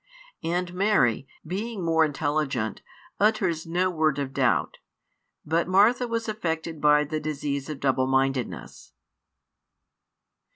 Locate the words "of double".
7.69-8.07